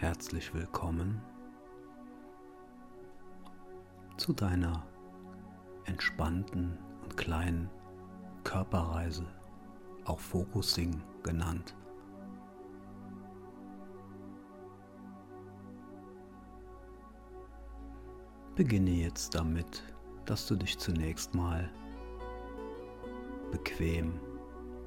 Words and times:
herzlich 0.00 0.54
willkommen 0.54 1.20
zu 4.16 4.32
deiner 4.32 4.86
entspannten 5.84 6.78
und 7.02 7.18
kleinen 7.18 7.68
Körperreise, 8.42 9.26
auch 10.06 10.18
Focusing 10.18 11.02
genannt. 11.22 11.76
Beginne 18.56 18.92
jetzt 18.92 19.34
damit, 19.34 19.82
dass 20.24 20.46
du 20.46 20.56
dich 20.56 20.78
zunächst 20.78 21.34
mal 21.34 21.70
bequem 23.50 24.18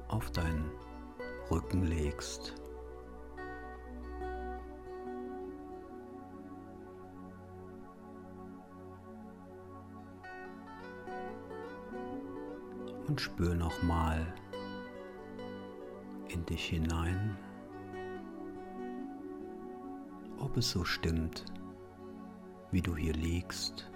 auf 0.08 0.28
deinen 0.32 0.72
Rücken 1.52 1.84
legst. 1.84 2.63
Und 13.14 13.20
spür 13.20 13.54
nochmal 13.54 14.26
in 16.26 16.44
dich 16.46 16.64
hinein, 16.64 17.38
ob 20.40 20.56
es 20.56 20.72
so 20.72 20.84
stimmt, 20.84 21.44
wie 22.72 22.82
du 22.82 22.96
hier 22.96 23.12
liegst. 23.12 23.88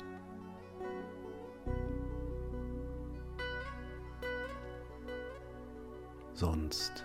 Sonst 6.33 7.05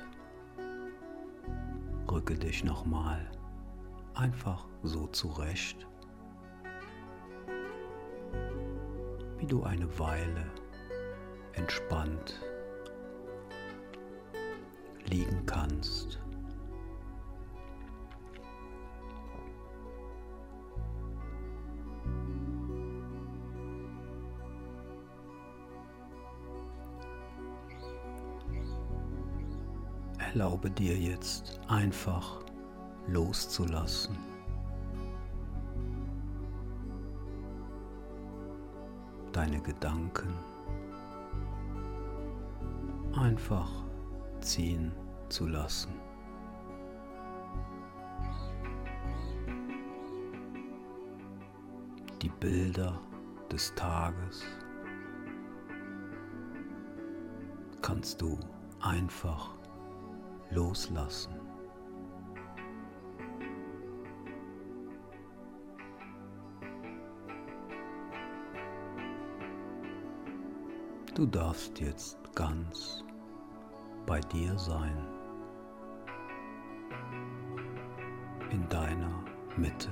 rücke 2.11 2.37
dich 2.37 2.63
nochmal 2.63 3.27
einfach 4.13 4.67
so 4.83 5.07
zurecht, 5.07 5.87
wie 9.39 9.47
du 9.47 9.63
eine 9.63 9.97
Weile 9.97 10.62
entspannt 11.53 12.41
liegen 15.05 15.45
kannst. 15.45 16.19
Erlaube 30.17 30.71
dir 30.71 30.97
jetzt 30.97 31.59
einfach 31.67 32.43
loszulassen. 33.07 34.17
Deine 39.31 39.61
Gedanken 39.61 40.33
einfach 43.17 43.69
ziehen 44.41 44.91
zu 45.29 45.47
lassen. 45.47 45.93
Die 52.21 52.29
Bilder 52.29 52.99
des 53.51 53.73
Tages 53.75 54.43
kannst 57.81 58.21
du 58.21 58.39
einfach 58.79 59.53
loslassen. 60.51 61.33
Du 71.15 71.27
darfst 71.27 71.79
jetzt 71.79 72.22
ganz 72.35 73.03
bei 74.05 74.19
dir 74.19 74.57
sein, 74.57 75.07
in 78.49 78.67
deiner 78.69 79.23
Mitte. 79.55 79.89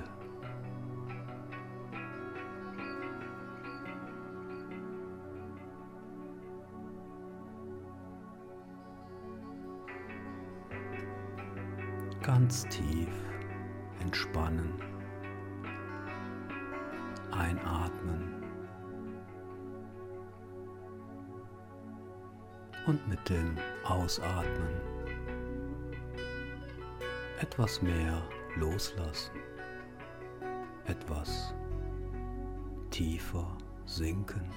Ganz 12.22 12.64
tief 12.68 13.08
entspannen, 14.00 14.72
einatmen. 17.32 18.41
Und 22.86 23.06
mit 23.08 23.28
dem 23.28 23.56
Ausatmen 23.84 24.80
etwas 27.40 27.82
mehr 27.82 28.22
loslassen, 28.56 29.32
etwas 30.86 31.54
tiefer 32.90 33.56
sinken. 33.86 34.50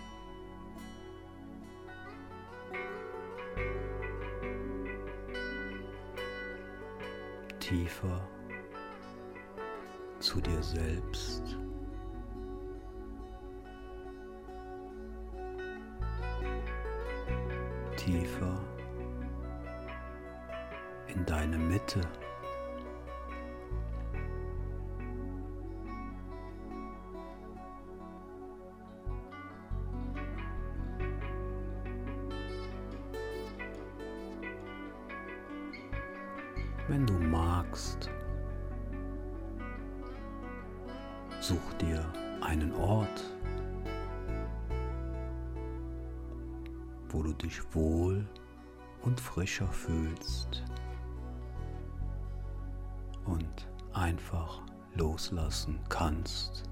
Tiefer 7.59 8.27
zu 10.19 10.39
dir 10.39 10.61
selbst. 10.61 11.34
In 21.15 21.25
deine 21.25 21.57
Mitte. 21.57 22.01
Wenn 36.87 37.05
du 37.05 37.13
magst, 37.13 38.11
such 41.39 41.73
dir 41.79 42.05
einen 42.41 42.71
Ort, 42.73 43.23
wo 47.09 47.23
du 47.23 47.33
dich 47.33 47.59
wohl 47.73 48.27
und 49.01 49.19
frischer 49.19 49.67
fühlst 49.67 50.63
einfach 54.05 54.61
loslassen 54.93 55.79
kannst. 55.89 56.63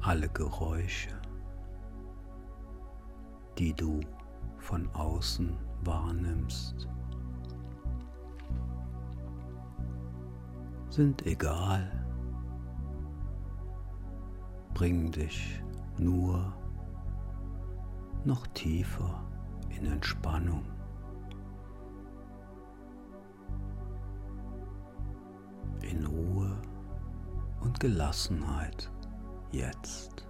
Alle 0.00 0.28
Geräusche, 0.30 1.10
die 3.58 3.72
du 3.72 4.00
von 4.58 4.88
außen 4.92 5.56
wahrnimmst, 5.84 6.88
sind 10.88 11.24
egal, 11.26 11.88
bringen 14.74 15.12
dich 15.12 15.62
nur 15.96 16.55
noch 18.26 18.46
tiefer 18.48 19.22
in 19.70 19.86
Entspannung. 19.86 20.64
In 25.82 26.04
Ruhe 26.04 26.60
und 27.60 27.78
Gelassenheit 27.78 28.90
jetzt. 29.52 30.25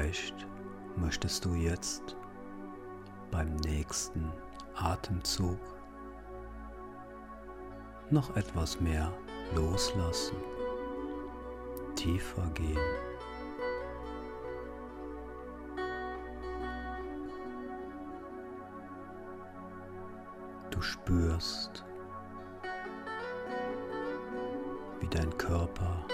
Vielleicht 0.00 0.46
möchtest 0.96 1.44
du 1.44 1.52
jetzt 1.52 2.16
beim 3.30 3.54
nächsten 3.56 4.32
Atemzug 4.74 5.58
noch 8.08 8.34
etwas 8.34 8.80
mehr 8.80 9.12
loslassen, 9.54 10.36
tiefer 11.96 12.46
gehen. 12.54 12.78
Du 20.70 20.80
spürst, 20.80 21.84
wie 25.00 25.08
dein 25.08 25.36
Körper 25.36 26.06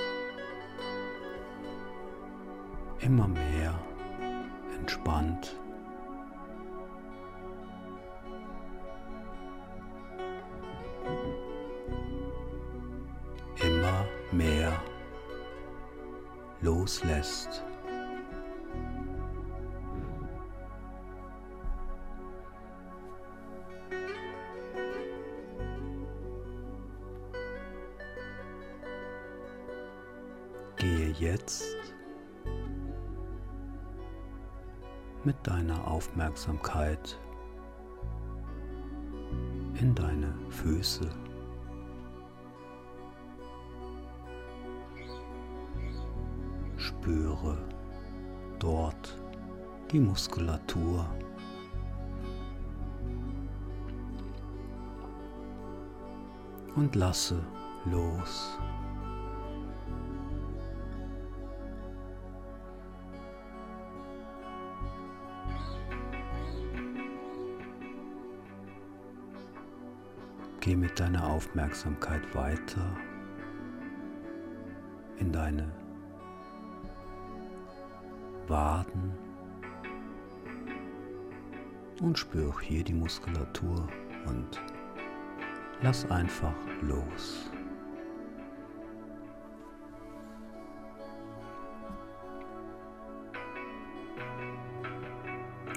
immer 3.01 3.29
mehr 3.29 3.75
entspannt. 4.79 5.57
Immer 13.63 14.07
mehr 14.33 14.73
loslässt. 16.61 17.65
Gehe 30.77 31.09
jetzt 31.19 31.96
mit 35.27 35.45
deiner 35.45 35.89
Aufmerksamkeit 35.89 37.19
in 39.81 39.93
deine 39.93 40.33
Füße. 40.51 41.11
Spüre 46.77 47.59
dort 48.61 49.21
die 49.91 49.99
Muskulatur. 49.99 51.05
Und 56.77 56.95
lasse 56.95 57.43
los. 57.85 58.57
Geh 70.67 70.75
mit 70.75 70.99
deiner 70.99 71.25
Aufmerksamkeit 71.25 72.35
weiter 72.35 72.97
in 75.17 75.31
deine 75.31 75.73
Waden 78.49 79.13
und 82.03 82.19
spür 82.19 82.49
auch 82.49 82.61
hier 82.61 82.83
die 82.83 82.95
Muskulatur 82.95 83.87
und 84.27 84.61
lass 85.83 86.11
einfach 86.11 86.57
los. 86.81 87.49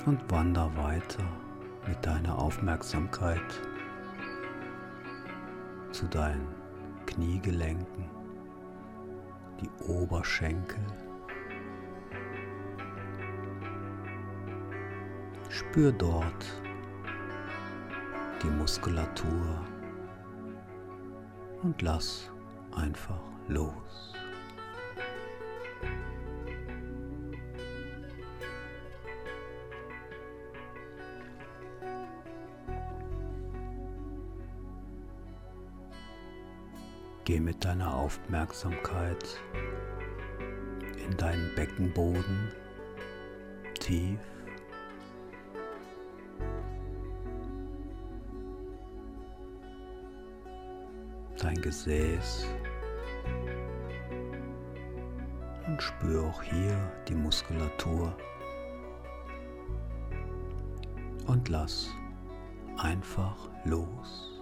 Und 0.07 0.19
wander 0.31 0.75
weiter 0.77 1.23
mit 1.87 2.03
deiner 2.03 2.39
Aufmerksamkeit 2.39 3.68
zu 5.99 6.07
deinen 6.07 6.47
Kniegelenken, 7.07 8.09
die 9.59 9.69
Oberschenkel. 9.83 10.79
Spür 15.49 15.91
dort 15.91 16.45
die 18.41 18.49
Muskulatur 18.49 19.65
und 21.63 21.81
lass 21.81 22.31
einfach 22.73 23.19
los. 23.49 24.18
Geh 37.29 37.39
mit 37.39 37.63
deiner 37.63 37.95
Aufmerksamkeit 37.95 39.39
in 40.97 41.15
deinen 41.15 41.53
Beckenboden 41.53 42.51
tief. 43.79 44.17
Dein 51.37 51.61
Gesäß 51.61 52.47
und 55.67 55.83
spür 55.83 56.23
auch 56.23 56.41
hier 56.41 56.91
die 57.07 57.13
Muskulatur 57.13 58.11
und 61.27 61.47
lass 61.47 61.91
einfach 62.77 63.37
los. 63.65 64.38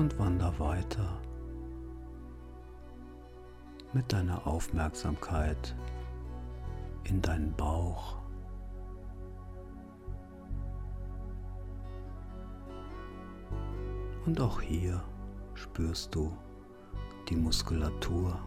Und 0.00 0.18
wander 0.18 0.58
weiter 0.58 1.20
mit 3.92 4.10
deiner 4.10 4.46
Aufmerksamkeit 4.46 5.76
in 7.04 7.20
deinen 7.20 7.52
Bauch. 7.52 8.16
Und 14.24 14.40
auch 14.40 14.62
hier 14.62 15.02
spürst 15.52 16.14
du 16.14 16.34
die 17.28 17.36
Muskulatur. 17.36 18.40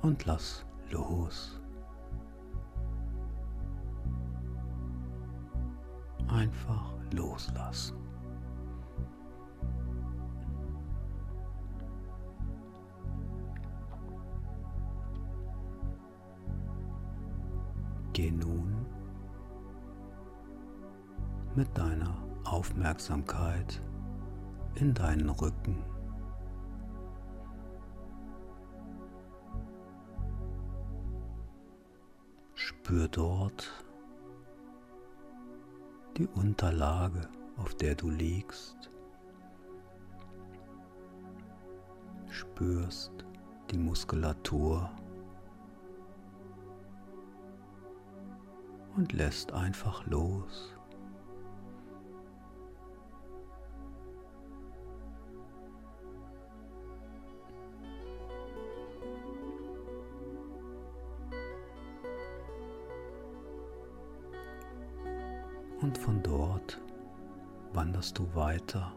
Und 0.00 0.24
lass 0.24 0.66
los. 0.90 1.61
Loslassen. 7.32 7.96
Geh 18.12 18.30
nun 18.30 18.86
mit 21.54 21.76
deiner 21.76 22.14
Aufmerksamkeit 22.44 23.80
in 24.74 24.92
deinen 24.92 25.30
Rücken. 25.30 25.82
Spür 32.54 33.08
dort 33.08 33.84
die 36.16 36.26
Unterlage, 36.28 37.28
auf 37.56 37.74
der 37.74 37.94
du 37.94 38.10
liegst. 38.10 38.90
Spürst 42.28 43.12
die 43.70 43.78
Muskulatur 43.78 44.90
und 48.96 49.12
lässt 49.12 49.52
einfach 49.52 50.06
los. 50.06 50.74
Und 65.82 65.98
von 65.98 66.22
dort 66.22 66.80
wanderst 67.72 68.18
du 68.18 68.34
weiter 68.34 68.92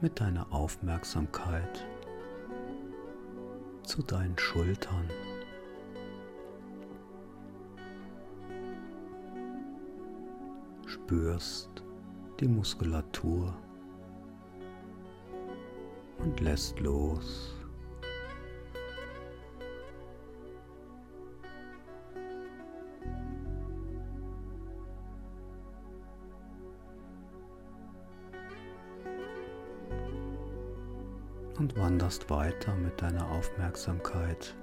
mit 0.00 0.20
deiner 0.20 0.52
Aufmerksamkeit 0.52 1.86
zu 3.84 4.02
deinen 4.02 4.36
Schultern. 4.38 5.08
Spürst 10.86 11.70
die 12.40 12.48
Muskulatur 12.48 13.54
und 16.18 16.40
lässt 16.40 16.80
los. 16.80 17.54
Wanderst 31.76 32.30
weiter 32.30 32.74
mit 32.76 33.00
deiner 33.02 33.28
Aufmerksamkeit 33.30 34.54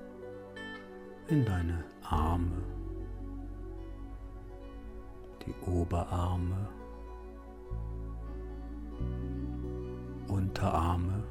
in 1.28 1.46
deine 1.46 1.84
Arme, 2.04 2.64
die 5.46 5.54
Oberarme, 5.70 6.70
Unterarme, 10.28 11.24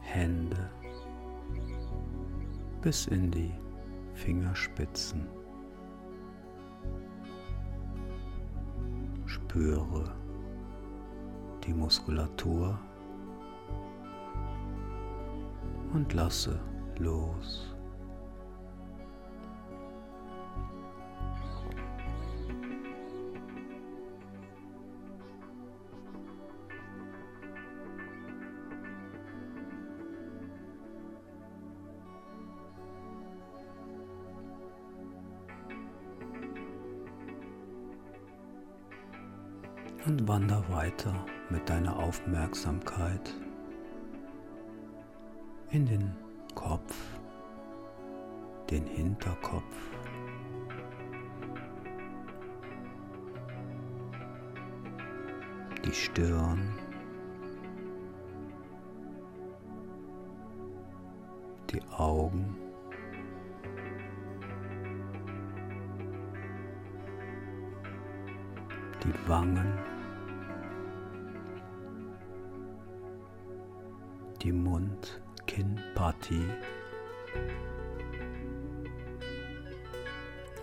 Hände 0.00 0.70
bis 2.80 3.06
in 3.06 3.30
die 3.30 3.52
Fingerspitzen. 4.14 5.26
Spüre 9.26 10.14
die 11.64 11.74
Muskulatur 11.74 12.78
und 15.92 16.12
lasse 16.12 16.60
los. 16.98 17.68
und 40.08 40.26
wander 40.26 40.64
weiter 40.70 41.14
mit 41.50 41.68
deiner 41.68 41.98
Aufmerksamkeit 41.98 43.34
in 45.70 45.84
den 45.84 46.14
Kopf, 46.54 46.96
den 48.70 48.86
Hinterkopf. 48.86 49.62
Die 55.84 55.92
Stirn, 55.92 56.74
die 61.70 61.82
Augen, 61.96 62.56
die 69.02 69.28
Wangen, 69.28 69.72
die 74.42 74.52
Mund-Kinn-Partie 75.58 76.48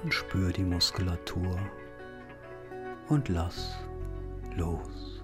und 0.03 0.13
spür 0.13 0.51
die 0.51 0.63
Muskulatur 0.63 1.59
und 3.09 3.29
lass 3.29 3.77
los. 4.55 5.21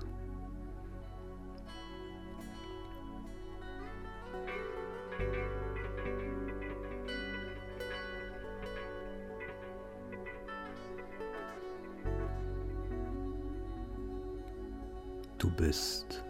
Du 15.37 15.49
bist 15.49 16.23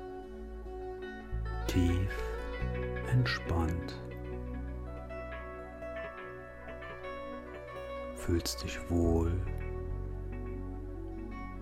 tief 1.67 2.30
entspannt. 3.11 3.99
Fühlst 8.15 8.63
dich 8.63 8.79
wohl 8.89 9.31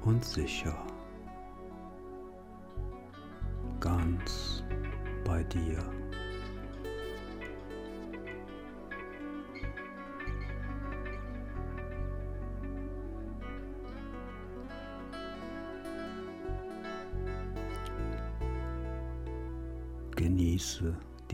und 0.02 0.24
sicher. 0.24 0.76
Ganz 3.80 4.64
bei 5.24 5.44
dir. 5.44 5.99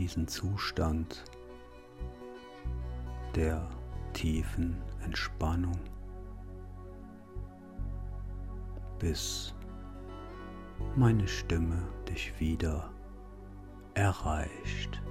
Diesen 0.05 0.27
Zustand 0.27 1.23
der 3.35 3.67
tiefen 4.13 4.79
Entspannung, 5.03 5.79
bis 8.99 9.55
meine 10.95 11.27
Stimme 11.27 11.81
dich 12.07 12.39
wieder 12.39 12.91
erreicht. 13.95 15.01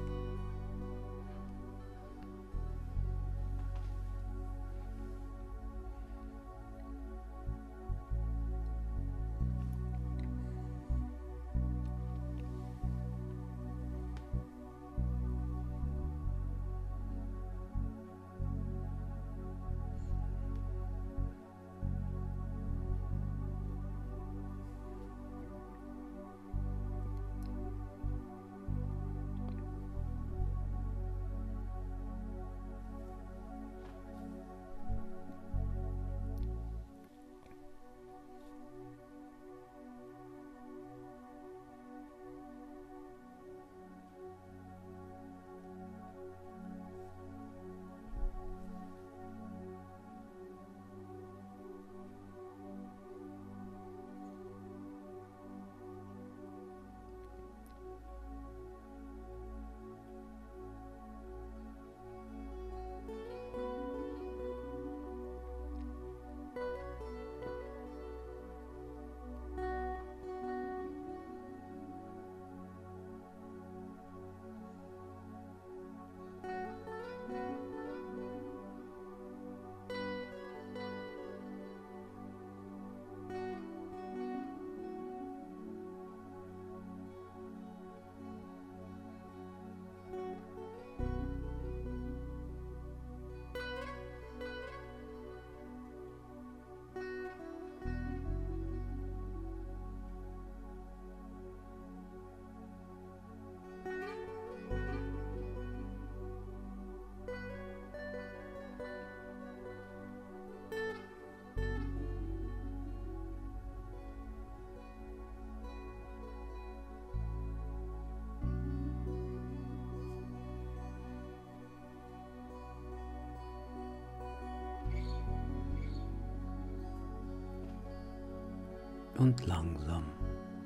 Und 129.25 129.47
langsam 129.47 130.05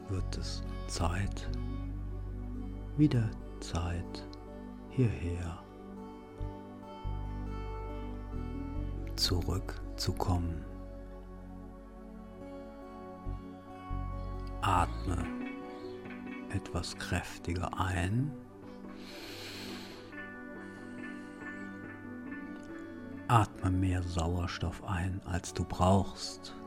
wird 0.09 0.37
es 0.37 0.65
Zeit 0.89 1.49
wieder 2.97 3.31
Zeit 3.61 4.27
hierher 4.91 5.63
zurückzukommen. 9.15 10.65
Atme 14.61 15.25
etwas 16.53 16.97
kräftiger 16.97 17.71
ein. 17.79 18.33
Atme 23.29 23.71
mehr 23.71 24.03
Sauerstoff 24.03 24.83
ein, 24.83 25.21
als 25.27 25.55
du 25.55 25.65
brauchst. 25.65 26.58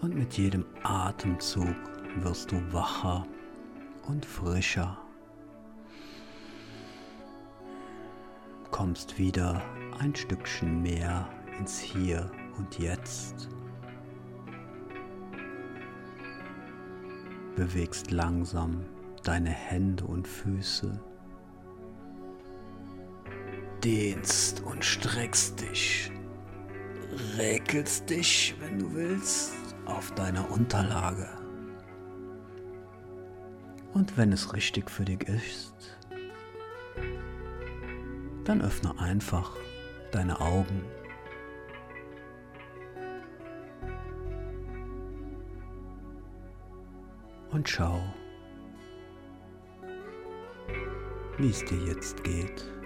Und 0.00 0.14
mit 0.14 0.38
jedem 0.38 0.64
Atemzug 0.82 1.76
wirst 2.16 2.52
du 2.52 2.72
wacher 2.72 3.26
und 4.08 4.24
frischer. 4.24 4.98
Kommst 8.70 9.18
wieder 9.18 9.62
ein 9.98 10.14
Stückchen 10.14 10.80
mehr 10.80 11.28
ins 11.58 11.78
Hier 11.78 12.30
und 12.56 12.78
Jetzt. 12.78 13.48
Bewegst 17.56 18.10
langsam 18.10 18.86
deine 19.22 19.50
Hände 19.50 20.04
und 20.06 20.26
Füße. 20.26 20.98
Dehnst 23.84 24.62
und 24.62 24.82
streckst 24.82 25.60
dich. 25.60 26.10
Räkelst 27.36 28.08
dich, 28.08 28.54
wenn 28.60 28.78
du 28.78 28.94
willst, 28.94 29.59
auf 29.86 30.12
deiner 30.14 30.50
Unterlage. 30.50 31.28
Und 33.92 34.16
wenn 34.16 34.32
es 34.32 34.54
richtig 34.54 34.90
für 34.90 35.04
dich 35.04 35.22
ist, 35.28 35.98
dann 38.44 38.62
öffne 38.62 38.98
einfach 38.98 39.56
deine 40.12 40.40
Augen. 40.40 40.84
Und 47.50 47.68
schau, 47.68 48.00
wie 51.38 51.50
es 51.50 51.64
dir 51.64 51.78
jetzt 51.78 52.22
geht. 52.22 52.79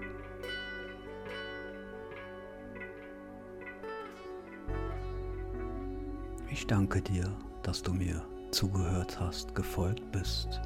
Ich 6.54 6.68
danke 6.68 7.02
dir, 7.02 7.28
dass 7.64 7.82
du 7.82 7.92
mir 7.92 8.24
zugehört 8.52 9.18
hast, 9.18 9.56
gefolgt 9.56 10.12
bist. 10.12 10.60